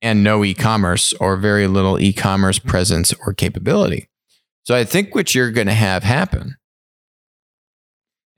[0.00, 4.08] and no e commerce or very little e commerce presence or capability.
[4.64, 6.56] So I think what you're going to have happen,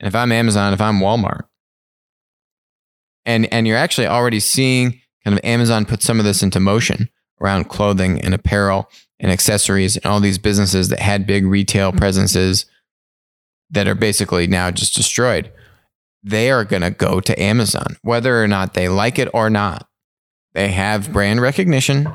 [0.01, 1.43] and if I'm Amazon, if I'm Walmart,
[3.27, 7.09] and, and you're actually already seeing kind of Amazon put some of this into motion
[7.41, 11.99] around clothing and apparel and accessories and all these businesses that had big retail mm-hmm.
[11.99, 12.67] presences
[13.71, 15.51] that are basically now just destroyed.
[16.23, 19.89] They are going to go to Amazon, whether or not they like it or not.
[20.53, 22.09] They have brand recognition.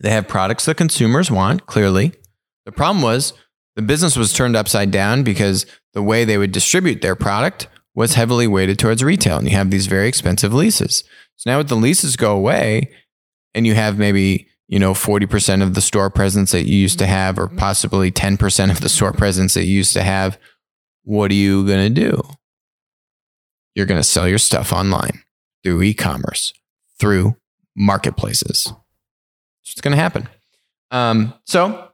[0.00, 2.12] They have products that consumers want, clearly.
[2.64, 3.32] The problem was
[3.76, 8.14] the business was turned upside down because the way they would distribute their product was
[8.14, 9.38] heavily weighted towards retail.
[9.38, 11.04] And you have these very expensive leases.
[11.36, 12.90] So now, with the leases go away,
[13.54, 17.06] and you have maybe you know 40% of the store presence that you used to
[17.06, 20.38] have or possibly 10% of the store presence that you used to have
[21.02, 22.20] what are you going to do
[23.74, 25.22] you're going to sell your stuff online
[25.62, 26.52] through e-commerce
[26.98, 27.36] through
[27.76, 28.72] marketplaces
[29.62, 30.28] it's going to happen
[30.90, 31.90] um, so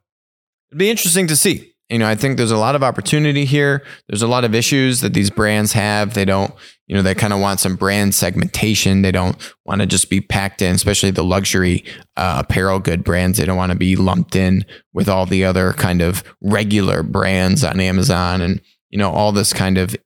[0.70, 3.84] it'd be interesting to see you know, I think there's a lot of opportunity here.
[4.08, 6.14] There's a lot of issues that these brands have.
[6.14, 6.54] They don't,
[6.86, 9.02] you know, they kind of want some brand segmentation.
[9.02, 11.84] They don't want to just be packed in, especially the luxury
[12.16, 13.38] uh, apparel good brands.
[13.38, 17.64] They don't want to be lumped in with all the other kind of regular brands
[17.64, 19.96] on Amazon and, you know, all this kind of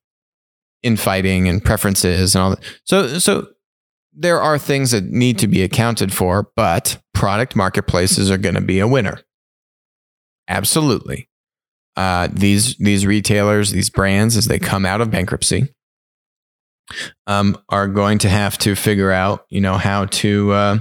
[0.82, 2.64] infighting and preferences and all that.
[2.84, 3.48] So, so
[4.14, 8.62] there are things that need to be accounted for, but product marketplaces are going to
[8.62, 9.20] be a winner.
[10.48, 11.28] Absolutely.
[11.96, 15.72] Uh, these these retailers, these brands, as they come out of bankruptcy,
[17.26, 20.78] um, are going to have to figure out, you know, how to uh,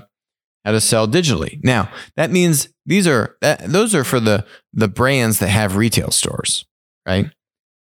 [0.66, 1.64] how to sell digitally.
[1.64, 6.12] Now, that means these are that, those are for the the brands that have retail
[6.12, 6.66] stores,
[7.08, 7.30] right?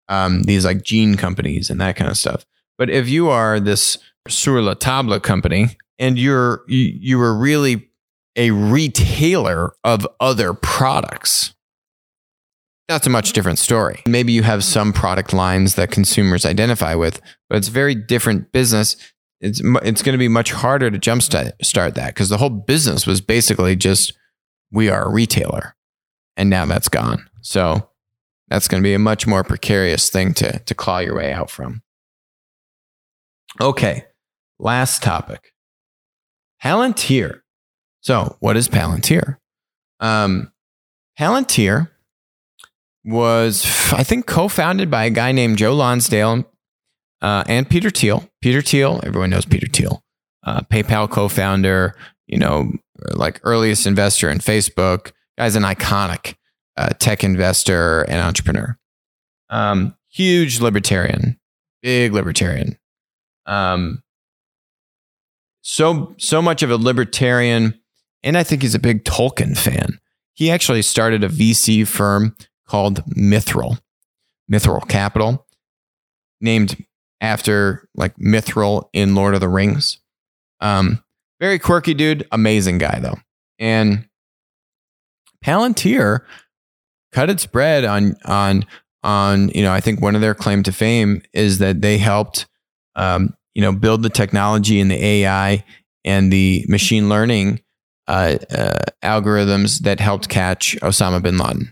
[0.09, 2.45] Um, these like jean companies and that kind of stuff.
[2.77, 7.89] But if you are this sur la table company and you're you, you are really
[8.35, 11.53] a retailer of other products,
[12.87, 14.01] that's a much different story.
[14.07, 18.97] Maybe you have some product lines that consumers identify with, but it's very different business
[19.43, 23.05] it's it's going to be much harder to jumpstart start that because the whole business
[23.05, 24.13] was basically just
[24.71, 25.75] we are a retailer,
[26.37, 27.29] and now that's gone.
[27.41, 27.89] So
[28.47, 31.49] that's going to be a much more precarious thing to to claw your way out
[31.49, 31.83] from.
[33.59, 34.05] Okay,
[34.59, 35.51] last topic.
[36.63, 37.41] Palantir.
[37.99, 39.37] So, what is Palantir?
[39.99, 40.53] Um,
[41.19, 41.89] Palantir
[43.05, 46.49] was, I think, co-founded by a guy named Joe Lonsdale
[47.21, 48.29] uh, and Peter Thiel.
[48.41, 50.03] Peter Thiel, everyone knows Peter Thiel,
[50.43, 51.95] uh, PayPal co-founder,
[52.27, 52.71] you know,
[53.13, 55.11] like earliest investor in Facebook.
[55.37, 56.35] Guy's an iconic
[56.77, 58.77] uh, tech investor and entrepreneur.
[59.49, 61.39] Um, huge libertarian,
[61.81, 62.77] big libertarian.
[63.45, 64.01] Um,
[65.61, 67.79] so so much of a libertarian,
[68.21, 69.99] and I think he's a big Tolkien fan.
[70.33, 72.35] He actually started a VC firm
[72.73, 73.79] called Mithril,
[74.51, 75.45] Mithril Capital,
[76.41, 76.83] named
[77.21, 79.99] after like Mithril in Lord of the Rings.
[80.59, 81.03] Um,
[81.39, 83.19] very quirky dude, amazing guy though.
[83.59, 84.07] And
[85.45, 86.21] Palantir
[87.11, 88.65] cut its bread on on
[89.03, 92.47] on you know I think one of their claim to fame is that they helped
[92.95, 95.63] um, you know build the technology and the AI
[96.03, 97.61] and the machine learning
[98.07, 101.71] uh, uh, algorithms that helped catch Osama bin Laden,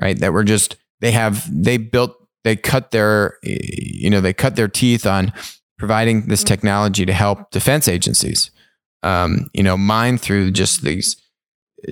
[0.00, 0.18] right?
[0.18, 4.68] That were just they have they built they cut their you know they cut their
[4.68, 5.32] teeth on
[5.78, 6.48] providing this mm-hmm.
[6.48, 8.50] technology to help defense agencies
[9.02, 11.16] um, you know mine through just these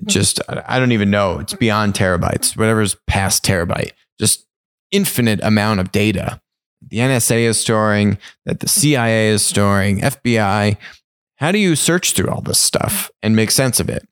[0.06, 4.46] just i don't even know it's beyond terabytes whatever's past terabyte just
[4.90, 6.40] infinite amount of data.
[6.88, 10.78] The nsa is storing that the cia is storing fbi
[11.36, 14.06] how do you search through all this stuff and make sense of it?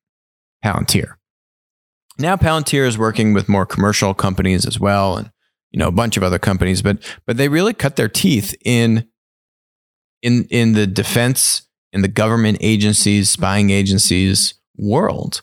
[0.65, 1.15] Palantir
[2.21, 5.31] now palantir is working with more commercial companies as well and
[5.71, 9.07] you know a bunch of other companies but but they really cut their teeth in
[10.23, 15.43] in in the defense in the government agencies spying agencies world.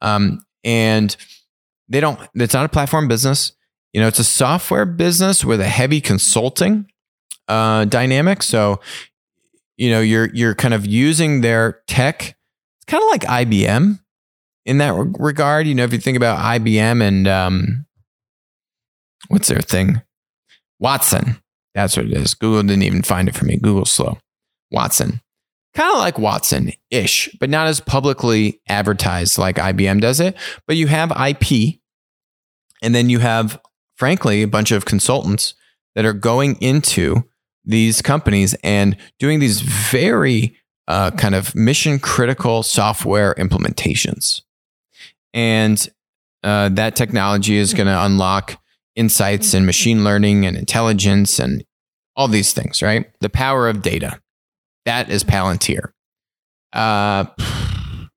[0.00, 1.16] Um, and
[1.88, 3.52] they don't it's not a platform business.
[3.92, 6.86] You know it's a software business with a heavy consulting
[7.48, 8.42] uh, dynamic.
[8.42, 8.80] So
[9.76, 12.36] you know you're you're kind of using their tech.
[12.76, 14.00] It's kind of like IBM
[14.68, 17.86] in that regard you know if you think about IBM and um,
[19.28, 20.02] what's their thing?
[20.78, 21.38] Watson.
[21.74, 22.34] That's what it is.
[22.34, 23.56] Google didn't even find it for me.
[23.56, 24.18] Google's slow.
[24.70, 25.20] Watson.
[25.74, 30.36] Kind of like Watson ish, but not as publicly advertised like IBM does it.
[30.66, 31.78] But you have IP,
[32.82, 33.60] and then you have,
[33.96, 35.54] frankly, a bunch of consultants
[35.94, 37.24] that are going into
[37.64, 40.56] these companies and doing these very
[40.88, 44.42] uh, kind of mission critical software implementations.
[45.34, 45.88] And
[46.42, 48.60] uh, that technology is going to unlock
[48.96, 51.64] insights and machine learning and intelligence and
[52.16, 53.06] all these things, right?
[53.20, 54.20] The power of data.
[54.84, 55.92] That is Palantir.
[56.72, 58.08] Uh, I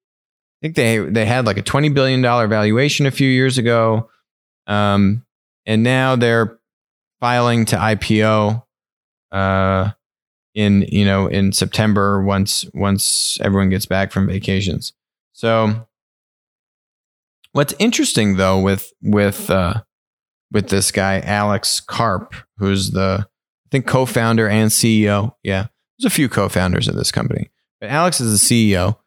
[0.61, 4.09] think they they had like a twenty billion dollar valuation a few years ago,
[4.67, 5.25] um,
[5.65, 6.59] and now they're
[7.19, 8.63] filing to IPO
[9.31, 9.91] uh,
[10.53, 14.93] in you know in September once once everyone gets back from vacations.
[15.33, 15.87] So,
[17.53, 19.81] what's interesting though with with uh,
[20.51, 25.35] with this guy Alex Karp, who's the I think co-founder and CEO.
[25.43, 25.67] Yeah,
[25.97, 27.49] there's a few co-founders of this company,
[27.79, 28.97] but Alex is the CEO,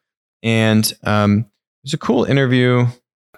[0.43, 1.47] and um,
[1.83, 2.87] there's a cool interview.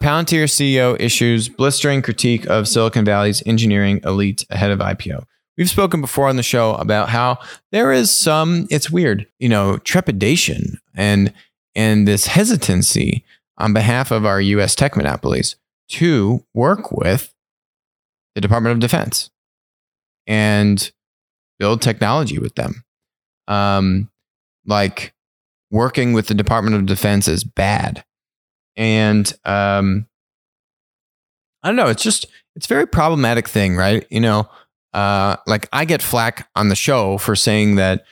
[0.02, 5.24] Palantir CEO issues blistering critique of Silicon Valley's engineering elite ahead of IPO.
[5.56, 7.38] We've spoken before on the show about how
[7.72, 11.32] there is some, it's weird, you know, trepidation and
[11.74, 13.24] and this hesitancy
[13.58, 15.56] on behalf of our US tech monopolies
[15.88, 17.32] to work with
[18.34, 19.30] the Department of Defense
[20.26, 20.90] and
[21.58, 22.84] build technology with them.
[23.48, 24.10] Um,
[24.66, 25.14] like
[25.70, 28.04] working with the Department of Defense is bad.
[28.76, 30.06] And um,
[31.62, 34.06] I don't know, it's just, it's a very problematic thing, right?
[34.10, 34.48] You know,
[34.92, 38.04] uh, like I get flack on the show for saying that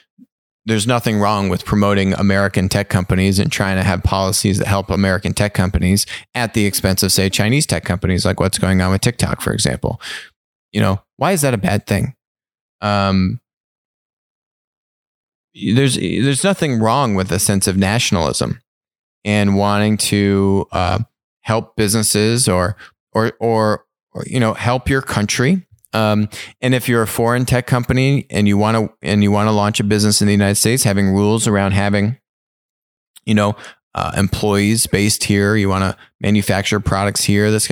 [0.65, 4.89] there's nothing wrong with promoting American tech companies and trying to have policies that help
[4.89, 8.91] American tech companies at the expense of, say, Chinese tech companies, like what's going on
[8.91, 10.01] with TikTok, for example.
[10.71, 12.15] You know, why is that a bad thing?
[12.81, 13.39] Um,
[15.53, 18.61] there's there's nothing wrong with a sense of nationalism
[19.23, 20.99] and wanting to uh,
[21.41, 22.75] help businesses or
[23.13, 23.85] or or,
[24.25, 25.65] you know help your country
[25.95, 26.27] um,
[26.61, 29.51] and if you're a foreign tech company and you want to and you want to
[29.51, 32.17] launch a business in the United States, having rules around having,
[33.25, 33.55] you know,
[33.93, 37.49] uh, employees based here, you want to manufacture products here.
[37.49, 37.71] This,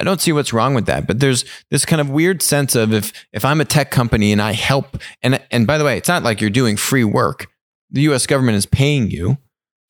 [0.00, 1.06] I don't see what's wrong with that.
[1.06, 4.40] But there's this kind of weird sense of if if I'm a tech company and
[4.40, 7.48] I help, and and by the way, it's not like you're doing free work.
[7.90, 8.26] The U.S.
[8.26, 9.36] government is paying you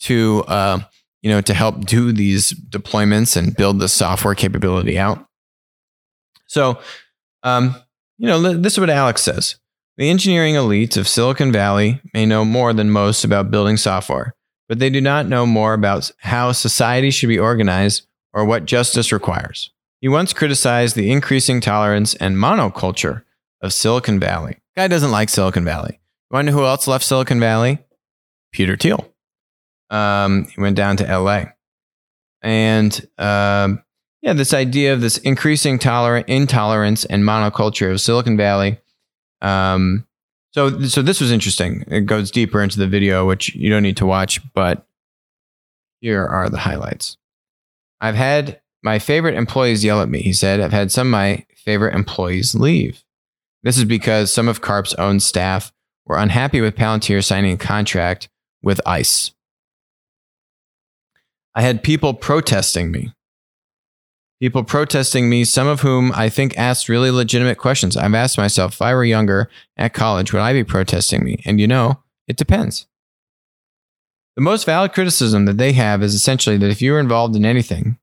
[0.01, 0.81] to, uh,
[1.23, 5.25] you know, to help do these deployments and build the software capability out.
[6.47, 6.79] So
[7.45, 7.77] um,
[8.19, 9.57] you know, this is what Alex says.
[9.97, 14.35] The engineering elites of Silicon Valley may know more than most about building software,
[14.69, 19.13] but they do not know more about how society should be organized or what justice
[19.13, 19.71] requires.
[20.01, 23.23] He once criticized the increasing tolerance and monoculture
[23.63, 24.59] of Silicon Valley.
[24.77, 26.01] Guy doesn't like Silicon Valley.
[26.31, 27.79] You want to know who else left Silicon Valley?
[28.53, 29.13] Peter Thiel.
[29.91, 31.45] Um, he went down to LA.
[32.43, 33.83] And um,
[34.25, 38.79] yeah, this idea of this increasing tolerant intolerance and monoculture of Silicon Valley.
[39.43, 40.07] Um,
[40.53, 41.85] so, so this was interesting.
[41.89, 44.87] It goes deeper into the video, which you don't need to watch, but
[46.01, 47.19] here are the highlights.
[48.01, 50.23] I've had my favorite employees yell at me.
[50.23, 53.05] He said, I've had some of my favorite employees leave.
[53.63, 55.71] This is because some of Karp's own staff
[56.07, 58.31] were unhappy with Palantir signing a contract
[58.63, 59.33] with ICE.
[61.55, 63.13] I had people protesting me
[64.45, 67.97] people protesting me, some of whom I think asked really legitimate questions.
[67.97, 71.43] I've asked myself, if I were younger at college, would I be protesting me?
[71.47, 72.87] And you know, it depends.
[74.37, 77.47] The most valid criticism that they have is essentially that if you are involved in
[77.47, 77.97] anything,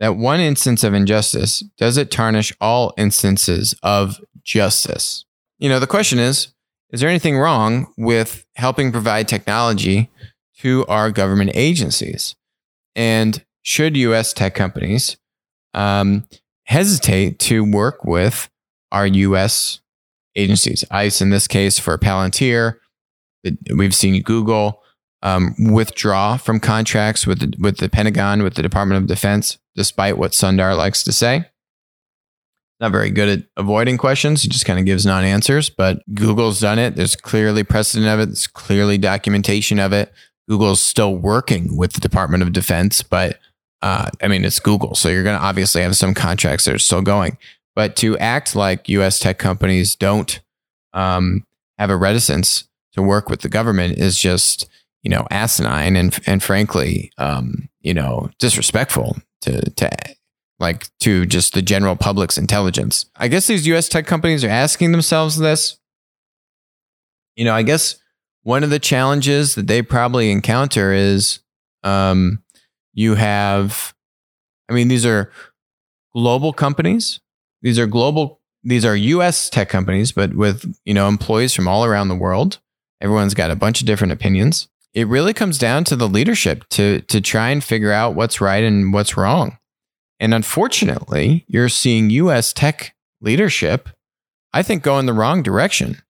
[0.00, 5.26] that one instance of injustice, does it tarnish all instances of justice?
[5.58, 6.54] You know, the question is
[6.88, 10.10] is there anything wrong with helping provide technology
[10.60, 12.36] to our government agencies?
[12.96, 15.18] And should US tech companies
[15.74, 16.26] um,
[16.64, 18.48] hesitate to work with
[18.90, 19.80] our U.S.
[20.36, 20.84] agencies.
[20.90, 22.76] ICE, in this case, for Palantir.
[23.74, 24.82] We've seen Google
[25.22, 30.18] um, withdraw from contracts with the, with the Pentagon, with the Department of Defense, despite
[30.18, 31.46] what Sundar likes to say.
[32.80, 34.42] Not very good at avoiding questions.
[34.42, 36.96] He just kind of gives non answers, but Google's done it.
[36.96, 38.26] There's clearly precedent of it.
[38.26, 40.12] There's clearly documentation of it.
[40.48, 43.38] Google's still working with the Department of Defense, but
[43.82, 46.78] uh, I mean, it's Google, so you're going to obviously have some contracts that are
[46.78, 47.36] still going.
[47.74, 49.18] But to act like U.S.
[49.18, 50.40] tech companies don't
[50.92, 51.46] um,
[51.78, 54.68] have a reticence to work with the government is just,
[55.02, 59.90] you know, asinine and and frankly, um, you know, disrespectful to to
[60.60, 63.06] like to just the general public's intelligence.
[63.16, 63.88] I guess these U.S.
[63.88, 65.78] tech companies are asking themselves this.
[67.36, 67.96] You know, I guess
[68.42, 71.40] one of the challenges that they probably encounter is
[71.82, 72.42] um,
[72.92, 73.94] you have,
[74.68, 75.30] I mean, these are
[76.14, 77.20] global companies.
[77.62, 81.84] These are global, these are US tech companies, but with, you know, employees from all
[81.84, 82.58] around the world.
[83.00, 84.68] Everyone's got a bunch of different opinions.
[84.94, 88.62] It really comes down to the leadership to, to try and figure out what's right
[88.62, 89.58] and what's wrong.
[90.20, 93.88] And unfortunately, you're seeing US tech leadership,
[94.52, 96.02] I think, go in the wrong direction.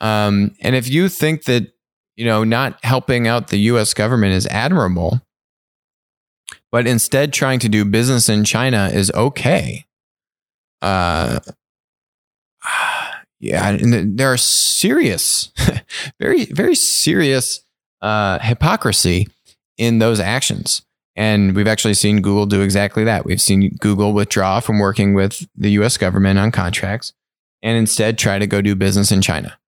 [0.00, 1.72] Um, and if you think that,
[2.16, 5.20] you know, not helping out the US government is admirable,
[6.70, 9.86] but instead trying to do business in China is okay.
[10.82, 11.40] Uh,
[13.40, 15.50] yeah, and there are serious,
[16.20, 17.60] very, very serious
[18.00, 19.28] uh, hypocrisy
[19.76, 20.82] in those actions.
[21.16, 23.24] And we've actually seen Google do exactly that.
[23.24, 27.12] We've seen Google withdraw from working with the US government on contracts
[27.60, 29.58] and instead try to go do business in China.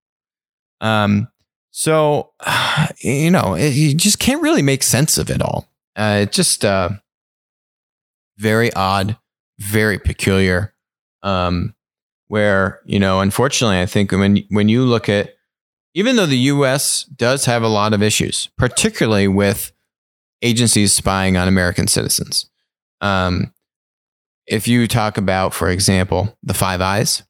[0.80, 1.28] Um,
[1.72, 2.30] so,
[3.00, 5.66] you know, it, you just can't really make sense of it all.
[6.00, 6.88] Uh, just uh,
[8.38, 9.18] very odd,
[9.58, 10.74] very peculiar.
[11.22, 11.74] Um,
[12.28, 15.34] where you know, unfortunately, I think when when you look at
[15.92, 17.04] even though the U.S.
[17.04, 19.72] does have a lot of issues, particularly with
[20.40, 22.48] agencies spying on American citizens.
[23.02, 23.52] Um,
[24.46, 27.24] if you talk about, for example, the Five Eyes,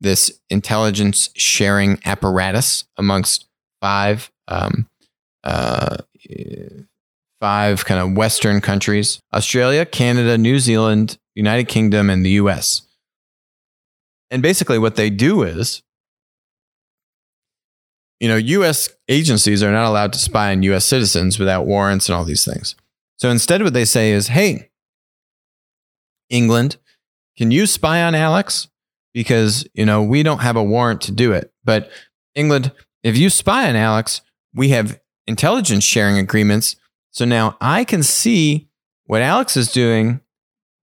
[0.00, 3.46] this intelligence sharing apparatus amongst
[3.80, 4.88] five um,
[5.44, 5.98] uh,
[7.42, 12.82] five kind of Western countries Australia, Canada, New Zealand, United Kingdom, and the US.
[14.30, 15.82] And basically, what they do is,
[18.20, 22.14] you know, US agencies are not allowed to spy on US citizens without warrants and
[22.14, 22.76] all these things.
[23.16, 24.70] So instead, what they say is, hey,
[26.30, 26.76] England,
[27.36, 28.68] can you spy on Alex?
[29.12, 31.52] Because, you know, we don't have a warrant to do it.
[31.64, 31.90] But
[32.36, 32.70] England,
[33.02, 34.22] if you spy on Alex,
[34.54, 36.76] we have intelligence sharing agreements.
[37.12, 38.68] So now I can see
[39.04, 40.20] what Alex is doing,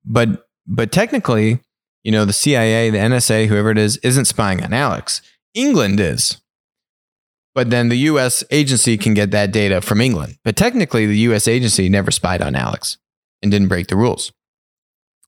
[0.05, 1.61] but but technically,
[2.03, 5.21] you know, the CIA, the NSA, whoever it is, isn't spying on Alex.
[5.53, 6.39] England is.
[7.55, 10.37] But then the US agency can get that data from England.
[10.43, 12.97] But technically, the US agency never spied on Alex
[13.41, 14.31] and didn't break the rules.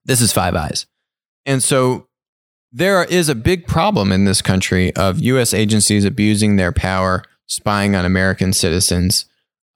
[0.06, 0.86] This is Five Eyes.
[1.46, 2.08] And so
[2.72, 7.96] there is a big problem in this country of US agencies abusing their power, spying
[7.96, 9.26] on American citizens,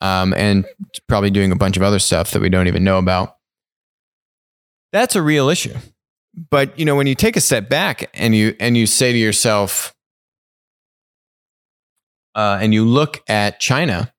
[0.02, 0.66] um, and
[1.08, 3.38] probably doing a bunch of other stuff that we don't even know about.
[4.92, 5.76] That's a real issue.
[6.50, 9.18] But you know, when you take a step back and you and you say to
[9.18, 9.94] yourself,
[12.34, 14.14] uh, and you look at China,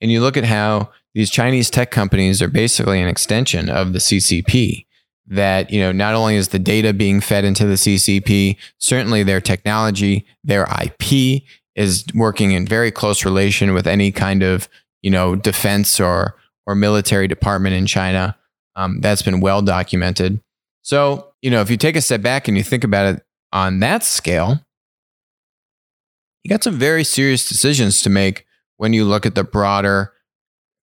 [0.00, 3.98] and you look at how these Chinese tech companies are basically an extension of the
[3.98, 4.86] CCP.
[5.26, 9.40] That you know, not only is the data being fed into the CCP, certainly their
[9.40, 11.42] technology, their IP
[11.74, 14.68] is working in very close relation with any kind of
[15.04, 16.34] you know defense or
[16.66, 18.36] or military department in China.
[18.74, 20.40] Um, that's been well documented.
[20.82, 23.80] So you know, if you take a step back and you think about it on
[23.80, 24.64] that scale,
[26.42, 28.46] you got some very serious decisions to make
[28.78, 30.12] when you look at the broader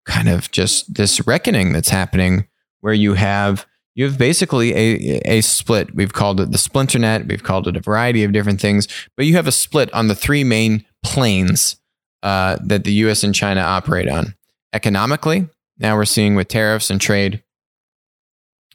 [0.05, 2.47] kind of just this reckoning that's happening
[2.81, 3.65] where you have
[3.95, 5.95] you have basically a, a split.
[5.95, 7.27] We've called it the splinter net.
[7.27, 10.15] We've called it a variety of different things, but you have a split on the
[10.15, 11.80] three main planes
[12.23, 13.23] uh, that the U.S.
[13.23, 14.35] and China operate on.
[14.73, 15.47] Economically,
[15.79, 17.43] now we're seeing with tariffs and trade.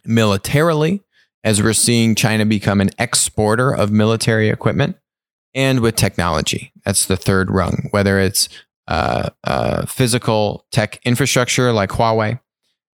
[0.04, 1.02] Militarily,
[1.42, 4.96] as we're seeing China become an exporter of military equipment
[5.54, 6.72] and with technology.
[6.84, 8.48] That's the third rung, whether it's
[8.88, 12.40] uh, uh, physical tech infrastructure like Huawei,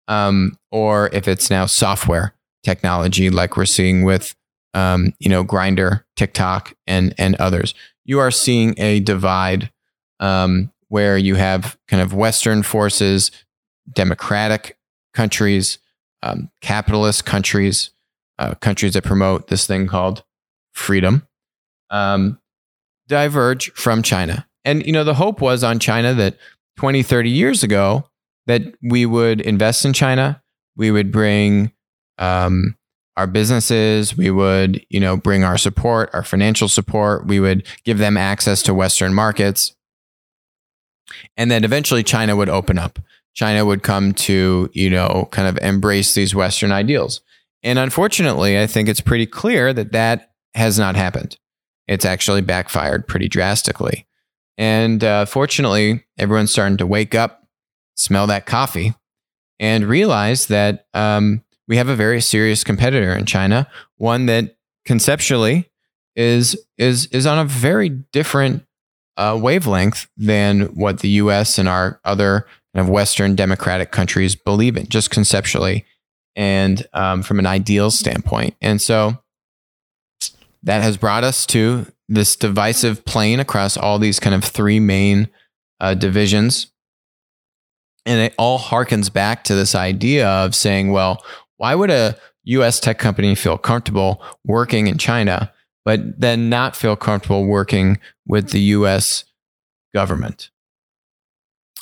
[0.07, 2.33] um, or if it's now software
[2.63, 4.35] technology like we're seeing with
[4.73, 7.73] um, you know Grindr, TikTok, and and others.
[8.05, 9.71] You are seeing a divide
[10.19, 13.31] um, where you have kind of Western forces,
[13.91, 14.77] democratic
[15.13, 15.79] countries,
[16.23, 17.91] um, capitalist countries,
[18.39, 20.23] uh, countries that promote this thing called
[20.73, 21.27] freedom,
[21.89, 22.39] um,
[23.07, 24.47] diverge from China.
[24.65, 26.37] And, you know, the hope was on China that
[26.77, 28.09] 20, 30 years ago,
[28.47, 30.41] that we would invest in China.
[30.75, 31.71] We would bring
[32.17, 32.75] um,
[33.15, 34.15] our businesses.
[34.15, 37.27] We would, you know, bring our support, our financial support.
[37.27, 39.75] We would give them access to Western markets.
[41.35, 42.99] And then eventually China would open up.
[43.33, 47.21] China would come to, you know, kind of embrace these Western ideals.
[47.63, 51.37] And unfortunately, I think it's pretty clear that that has not happened
[51.87, 54.05] it's actually backfired pretty drastically.
[54.57, 57.47] And uh, fortunately, everyone's starting to wake up,
[57.95, 58.93] smell that coffee,
[59.59, 65.69] and realize that um, we have a very serious competitor in China, one that conceptually
[66.15, 68.65] is is is on a very different
[69.17, 71.57] uh, wavelength than what the U.S.
[71.57, 75.85] and our other kind of Western democratic countries believe in, just conceptually
[76.35, 78.55] and um, from an ideal standpoint.
[78.61, 79.17] And so
[80.63, 85.29] that has brought us to this divisive plane across all these kind of three main
[85.81, 86.71] uh, divisions.
[88.05, 91.23] And it all harkens back to this idea of saying, well,
[91.57, 95.51] why would a US tech company feel comfortable working in China,
[95.87, 99.23] but then not feel comfortable working with the US
[99.93, 100.49] government?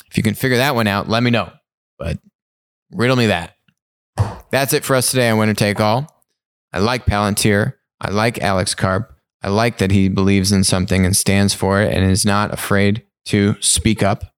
[0.08, 1.50] If you can figure that one out, let me know.
[1.98, 2.20] But
[2.92, 3.56] riddle me that.
[4.52, 6.22] That's it for us today on Winner Take All.
[6.72, 7.72] I like Palantir.
[8.00, 9.12] I like Alex Karp.
[9.42, 13.04] I like that he believes in something and stands for it and is not afraid
[13.24, 14.32] to speak up.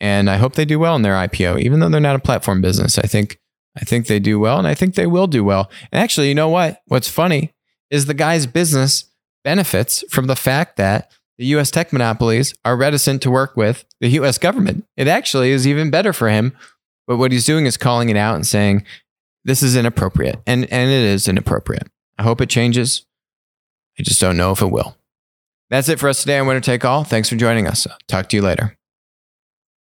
[0.00, 2.60] And I hope they do well in their IPO, even though they're not a platform
[2.60, 2.98] business.
[2.98, 3.38] I think
[3.76, 5.70] I think they do well, and I think they will do well.
[5.92, 6.82] And actually, you know what?
[6.86, 7.54] What's funny
[7.90, 9.04] is the guy's business
[9.44, 14.08] benefits from the fact that the US tech monopolies are reticent to work with the
[14.20, 14.84] US government.
[14.96, 16.56] It actually is even better for him.
[17.06, 18.84] But what he's doing is calling it out and saying,
[19.44, 20.40] this is inappropriate.
[20.46, 21.88] And, and it is inappropriate.
[22.18, 23.06] I hope it changes.
[23.98, 24.96] I just don't know if it will.
[25.70, 27.04] That's it for us today on Winner Take All.
[27.04, 27.86] Thanks for joining us.
[28.08, 28.77] Talk to you later.